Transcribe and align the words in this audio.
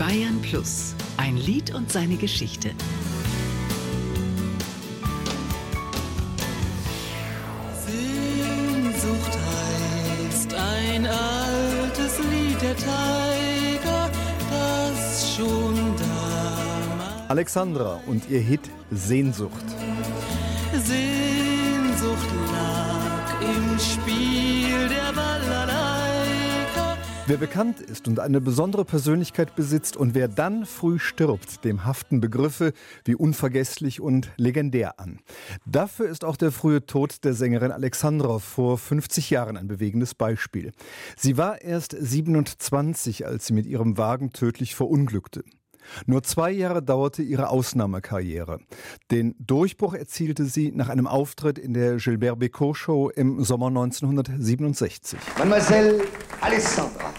Bayern 0.00 0.40
Plus. 0.40 0.94
Ein 1.18 1.36
Lied 1.36 1.74
und 1.74 1.92
seine 1.92 2.16
Geschichte. 2.16 2.70
Sehnsucht 7.86 9.38
heißt 9.52 10.54
ein 10.54 11.06
altes 11.06 12.18
Lied 12.30 12.62
der 12.62 12.76
Tiger, 12.76 14.10
das 14.50 15.36
schon 15.36 15.74
damals. 15.74 17.28
Alexandra 17.28 18.00
und 18.06 18.26
ihr 18.30 18.40
Hit 18.40 18.70
Sehnsucht. 18.90 19.66
Sehnsucht 20.72 22.30
lag 22.54 23.42
im 23.42 23.78
Spiel 23.78 24.88
der 24.88 25.12
Balalaika. 25.12 25.49
Wer 27.30 27.36
bekannt 27.36 27.78
ist 27.80 28.08
und 28.08 28.18
eine 28.18 28.40
besondere 28.40 28.84
Persönlichkeit 28.84 29.54
besitzt 29.54 29.96
und 29.96 30.16
wer 30.16 30.26
dann 30.26 30.66
früh 30.66 30.98
stirbt, 30.98 31.64
dem 31.64 31.84
haften 31.84 32.20
Begriffe 32.20 32.72
wie 33.04 33.14
unvergesslich 33.14 34.00
und 34.00 34.32
legendär 34.36 34.98
an. 34.98 35.20
Dafür 35.64 36.08
ist 36.08 36.24
auch 36.24 36.36
der 36.36 36.50
frühe 36.50 36.84
Tod 36.86 37.22
der 37.22 37.34
Sängerin 37.34 37.70
Alexandra 37.70 38.40
vor 38.40 38.78
50 38.78 39.30
Jahren 39.30 39.56
ein 39.56 39.68
bewegendes 39.68 40.16
Beispiel. 40.16 40.72
Sie 41.16 41.36
war 41.36 41.62
erst 41.62 41.94
27, 41.96 43.28
als 43.28 43.46
sie 43.46 43.52
mit 43.52 43.66
ihrem 43.66 43.96
Wagen 43.96 44.32
tödlich 44.32 44.74
verunglückte. 44.74 45.44
Nur 46.06 46.24
zwei 46.24 46.50
Jahre 46.50 46.82
dauerte 46.82 47.22
ihre 47.22 47.48
Ausnahmekarriere. 47.50 48.58
Den 49.12 49.36
Durchbruch 49.38 49.94
erzielte 49.94 50.46
sie 50.46 50.72
nach 50.72 50.88
einem 50.88 51.06
Auftritt 51.06 51.58
in 51.58 51.74
der 51.74 51.98
Gilbert 51.98 52.42
Bécaud 52.42 52.74
Show 52.74 53.08
im 53.08 53.44
Sommer 53.44 53.68
1967. 53.68 55.16
Mademoiselle 55.38 56.00
Alessandra. 56.40 57.12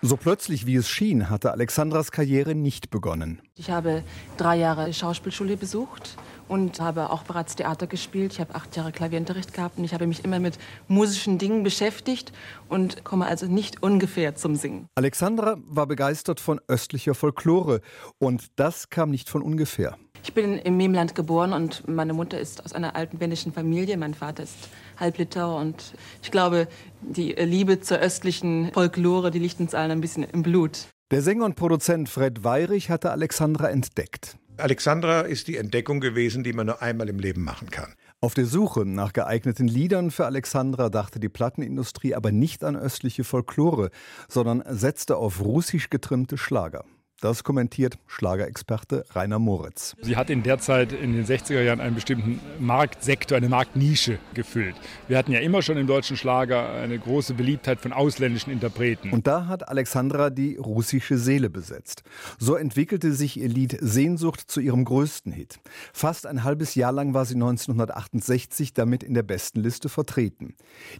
So 0.00 0.16
plötzlich 0.16 0.66
wie 0.66 0.76
es 0.76 0.88
schien, 0.88 1.28
hatte 1.28 1.52
Alexandras 1.52 2.10
Karriere 2.10 2.54
nicht 2.54 2.90
begonnen. 2.90 3.40
Ich 3.54 3.70
habe 3.70 4.02
drei 4.36 4.56
Jahre 4.56 4.92
Schauspielschule 4.92 5.56
besucht 5.56 6.16
und 6.52 6.80
habe 6.80 7.08
auch 7.08 7.22
bereits 7.22 7.56
Theater 7.56 7.86
gespielt. 7.86 8.34
Ich 8.34 8.40
habe 8.40 8.54
acht 8.54 8.76
Jahre 8.76 8.92
Klavierunterricht 8.92 9.54
gehabt 9.54 9.78
und 9.78 9.84
ich 9.84 9.94
habe 9.94 10.06
mich 10.06 10.22
immer 10.22 10.38
mit 10.38 10.58
musischen 10.86 11.38
Dingen 11.38 11.62
beschäftigt 11.62 12.30
und 12.68 13.04
komme 13.04 13.24
also 13.24 13.46
nicht 13.46 13.82
ungefähr 13.82 14.34
zum 14.34 14.54
Singen. 14.54 14.86
Alexandra 14.94 15.56
war 15.66 15.86
begeistert 15.86 16.40
von 16.40 16.60
östlicher 16.68 17.14
Folklore 17.14 17.80
und 18.18 18.48
das 18.56 18.90
kam 18.90 19.10
nicht 19.10 19.30
von 19.30 19.40
ungefähr. 19.40 19.96
Ich 20.22 20.34
bin 20.34 20.58
im 20.58 20.76
Memland 20.76 21.14
geboren 21.14 21.54
und 21.54 21.88
meine 21.88 22.12
Mutter 22.12 22.38
ist 22.38 22.62
aus 22.64 22.74
einer 22.74 22.94
alten 22.96 23.18
wendischen 23.18 23.54
Familie. 23.54 23.96
Mein 23.96 24.12
Vater 24.12 24.42
ist 24.42 24.54
Halblitauer 25.00 25.58
und 25.58 25.94
ich 26.22 26.30
glaube, 26.30 26.68
die 27.00 27.32
Liebe 27.32 27.80
zur 27.80 27.96
östlichen 27.96 28.70
Folklore, 28.74 29.30
die 29.30 29.38
liegt 29.38 29.58
uns 29.58 29.74
allen 29.74 29.90
ein 29.90 30.00
bisschen 30.02 30.22
im 30.24 30.42
Blut. 30.42 30.86
Der 31.10 31.22
Sänger 31.22 31.46
und 31.46 31.56
Produzent 31.56 32.10
Fred 32.10 32.44
Weirich 32.44 32.90
hatte 32.90 33.10
Alexandra 33.10 33.70
entdeckt. 33.70 34.36
Alexandra 34.62 35.22
ist 35.22 35.48
die 35.48 35.56
Entdeckung 35.56 36.00
gewesen, 36.00 36.44
die 36.44 36.52
man 36.52 36.66
nur 36.66 36.80
einmal 36.80 37.08
im 37.08 37.18
Leben 37.18 37.42
machen 37.42 37.70
kann. 37.70 37.94
Auf 38.20 38.34
der 38.34 38.46
Suche 38.46 38.86
nach 38.86 39.12
geeigneten 39.12 39.66
Liedern 39.66 40.12
für 40.12 40.26
Alexandra 40.26 40.88
dachte 40.88 41.18
die 41.18 41.28
Plattenindustrie 41.28 42.14
aber 42.14 42.30
nicht 42.30 42.62
an 42.62 42.76
östliche 42.76 43.24
Folklore, 43.24 43.90
sondern 44.28 44.62
setzte 44.68 45.16
auf 45.16 45.40
russisch 45.40 45.90
getrimmte 45.90 46.38
Schlager. 46.38 46.84
Das 47.22 47.44
kommentiert 47.44 47.98
Schlagerexperte 48.08 49.04
Rainer 49.10 49.38
Moritz. 49.38 49.94
Sie 50.02 50.16
hat 50.16 50.28
in 50.28 50.42
der 50.42 50.58
Zeit 50.58 50.92
in 50.92 51.12
den 51.12 51.24
60er 51.24 51.62
Jahren 51.62 51.80
einen 51.80 51.94
bestimmten 51.94 52.40
Marktsektor, 52.58 53.36
eine 53.36 53.48
Marktnische 53.48 54.18
gefüllt. 54.34 54.74
Wir 55.06 55.18
hatten 55.18 55.30
ja 55.30 55.38
immer 55.38 55.62
schon 55.62 55.76
im 55.76 55.86
deutschen 55.86 56.16
Schlager 56.16 56.72
eine 56.72 56.98
große 56.98 57.34
Beliebtheit 57.34 57.80
von 57.80 57.92
ausländischen 57.92 58.50
Interpreten. 58.50 59.12
Und 59.12 59.28
da 59.28 59.46
hat 59.46 59.68
Alexandra 59.68 60.30
die 60.30 60.56
russische 60.56 61.16
Seele 61.16 61.48
besetzt. 61.48 62.02
So 62.40 62.56
entwickelte 62.56 63.12
sich 63.12 63.38
ihr 63.38 63.48
Lied 63.48 63.78
Sehnsucht 63.80 64.40
zu 64.50 64.58
ihrem 64.58 64.84
größten 64.84 65.30
Hit. 65.30 65.60
Fast 65.92 66.26
ein 66.26 66.42
halbes 66.42 66.74
Jahr 66.74 66.90
lang 66.90 67.14
war 67.14 67.24
sie 67.24 67.34
1968 67.34 68.74
damit 68.74 69.04
in 69.04 69.14
der 69.14 69.22
Bestenliste 69.22 69.88
vertreten. 69.88 70.56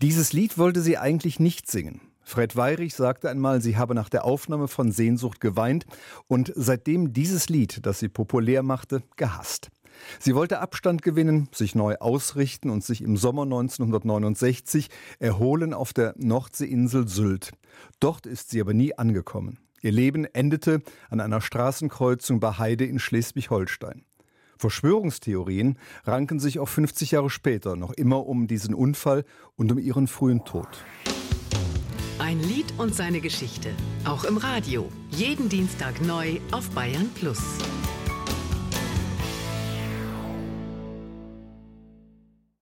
Dieses 0.00 0.32
Lied 0.32 0.58
wollte 0.58 0.80
sie 0.80 0.96
eigentlich 0.96 1.40
nicht 1.40 1.68
singen. 1.68 2.00
Fred 2.24 2.56
Weirich 2.56 2.94
sagte 2.94 3.28
einmal, 3.28 3.60
sie 3.60 3.76
habe 3.76 3.94
nach 3.94 4.08
der 4.08 4.24
Aufnahme 4.24 4.68
von 4.68 4.90
Sehnsucht 4.90 5.40
geweint 5.40 5.86
und 6.26 6.52
seitdem 6.56 7.12
dieses 7.12 7.48
Lied, 7.48 7.84
das 7.86 7.98
sie 7.98 8.08
populär 8.08 8.62
machte, 8.62 9.02
gehasst. 9.16 9.70
Sie 10.18 10.34
wollte 10.34 10.60
Abstand 10.60 11.02
gewinnen, 11.02 11.48
sich 11.52 11.74
neu 11.74 11.96
ausrichten 11.96 12.70
und 12.70 12.84
sich 12.84 13.02
im 13.02 13.16
Sommer 13.16 13.42
1969 13.42 14.88
erholen 15.18 15.72
auf 15.72 15.92
der 15.92 16.14
Nordseeinsel 16.16 17.06
Sylt. 17.08 17.52
Dort 18.00 18.26
ist 18.26 18.50
sie 18.50 18.60
aber 18.60 18.74
nie 18.74 18.96
angekommen. 18.96 19.58
Ihr 19.82 19.92
Leben 19.92 20.24
endete 20.24 20.82
an 21.10 21.20
einer 21.20 21.40
Straßenkreuzung 21.40 22.40
bei 22.40 22.52
Heide 22.52 22.86
in 22.86 22.98
Schleswig-Holstein. 22.98 24.04
Verschwörungstheorien 24.56 25.78
ranken 26.04 26.40
sich 26.40 26.58
auch 26.58 26.68
50 26.68 27.10
Jahre 27.10 27.28
später 27.28 27.76
noch 27.76 27.92
immer 27.92 28.26
um 28.26 28.46
diesen 28.46 28.74
Unfall 28.74 29.24
und 29.56 29.70
um 29.70 29.78
ihren 29.78 30.06
frühen 30.06 30.44
Tod. 30.44 30.68
Ein 32.24 32.40
Lied 32.42 32.72
und 32.78 32.94
seine 32.94 33.20
Geschichte. 33.20 33.68
Auch 34.06 34.24
im 34.24 34.38
Radio. 34.38 34.90
Jeden 35.10 35.50
Dienstag 35.50 36.00
neu 36.00 36.38
auf 36.52 36.70
Bayern 36.70 37.10
Plus. 37.14 37.58